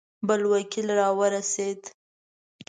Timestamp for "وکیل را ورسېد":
0.53-1.81